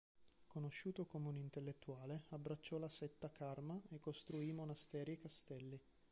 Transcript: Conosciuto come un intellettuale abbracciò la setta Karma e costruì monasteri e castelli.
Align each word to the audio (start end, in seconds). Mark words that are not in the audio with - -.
Conosciuto 0.47 1.05
come 1.05 1.27
un 1.27 1.37
intellettuale 1.37 2.23
abbracciò 2.29 2.79
la 2.79 2.89
setta 2.89 3.29
Karma 3.29 3.79
e 3.91 3.99
costruì 3.99 4.51
monasteri 4.51 5.11
e 5.11 5.19
castelli. 5.19 5.79